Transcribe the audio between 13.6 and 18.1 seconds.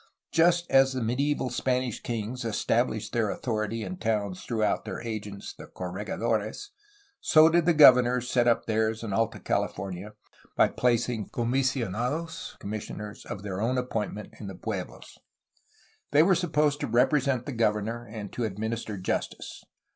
own appointment in the pueblos. They were supposed to represent the governor